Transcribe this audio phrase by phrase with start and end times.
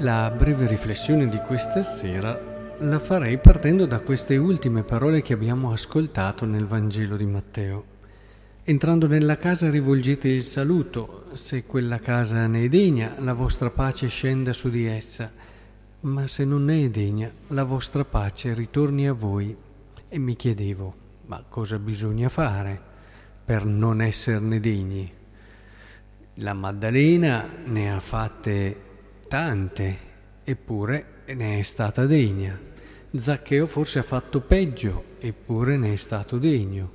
[0.00, 5.72] La breve riflessione di questa sera la farei partendo da queste ultime parole che abbiamo
[5.72, 7.84] ascoltato nel Vangelo di Matteo.
[8.62, 14.08] Entrando nella casa rivolgete il saluto, se quella casa ne è degna, la vostra pace
[14.08, 15.32] scenda su di essa,
[16.00, 19.56] ma se non ne è degna, la vostra pace ritorni a voi.
[20.14, 20.94] E mi chiedevo,
[21.24, 22.78] ma cosa bisogna fare
[23.46, 25.10] per non esserne degni?
[26.34, 28.76] La Maddalena ne ha fatte
[29.26, 29.98] tante,
[30.44, 32.60] eppure ne è stata degna.
[33.10, 36.92] Zaccheo forse ha fatto peggio, eppure ne è stato degno.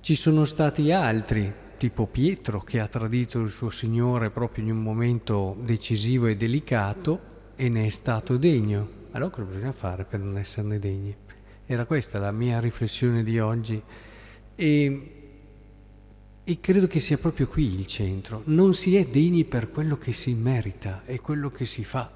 [0.00, 4.82] Ci sono stati altri, tipo Pietro, che ha tradito il suo Signore proprio in un
[4.82, 7.20] momento decisivo e delicato
[7.56, 8.88] e ne è stato degno.
[9.10, 11.14] Allora cosa bisogna fare per non esserne degni?
[11.70, 13.78] Era questa la mia riflessione di oggi
[14.54, 15.12] e,
[16.42, 18.40] e credo che sia proprio qui il centro.
[18.46, 22.10] Non si è degni per quello che si merita e quello che si fa.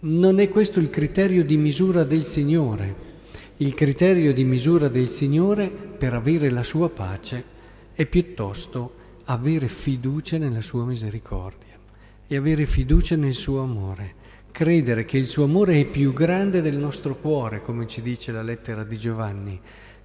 [0.00, 3.10] Non è questo il criterio di misura del Signore.
[3.58, 7.44] Il criterio di misura del Signore per avere la sua pace
[7.92, 8.94] è piuttosto
[9.26, 11.78] avere fiducia nella sua misericordia
[12.26, 14.14] e avere fiducia nel suo amore.
[14.52, 18.42] Credere che il suo amore è più grande del nostro cuore, come ci dice la
[18.42, 19.58] lettera di Giovanni.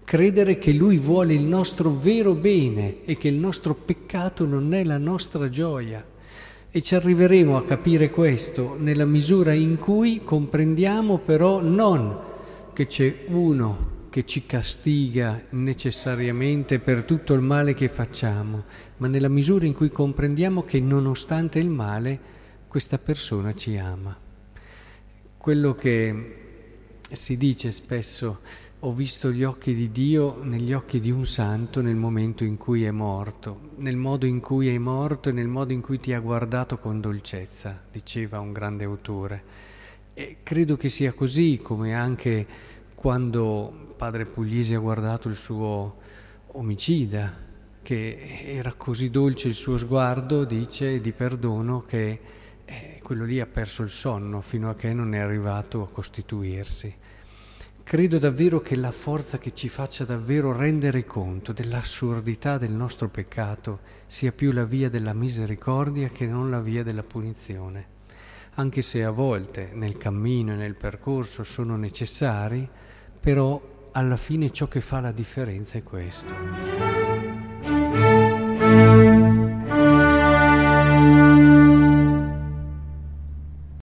[0.06, 4.86] Credere che Lui vuole il nostro vero bene e che il nostro peccato non è
[4.86, 6.02] la nostra gioia.
[6.72, 12.18] E ci arriveremo a capire questo nella misura in cui comprendiamo però non
[12.72, 18.64] che c'è uno che ci castiga necessariamente per tutto il male che facciamo,
[18.96, 22.20] ma nella misura in cui comprendiamo che nonostante il male
[22.70, 24.27] questa persona ci ama.
[25.48, 26.36] Quello che
[27.10, 28.42] si dice spesso,
[28.80, 32.84] ho visto gli occhi di Dio negli occhi di un santo nel momento in cui
[32.84, 36.20] è morto, nel modo in cui è morto e nel modo in cui ti ha
[36.20, 39.44] guardato con dolcezza, diceva un grande autore.
[40.14, 42.46] E credo che sia così come anche
[42.94, 45.96] quando padre Puglisi ha guardato il suo
[46.48, 47.34] omicida,
[47.82, 52.20] che era così dolce il suo sguardo, dice, di perdono, che
[53.08, 56.94] quello lì ha perso il sonno fino a che non è arrivato a costituirsi.
[57.82, 63.80] Credo davvero che la forza che ci faccia davvero rendere conto dell'assurdità del nostro peccato
[64.08, 67.96] sia più la via della misericordia che non la via della punizione
[68.56, 72.68] anche se a volte nel cammino e nel percorso sono necessari,
[73.20, 76.67] però alla fine ciò che fa la differenza è questo.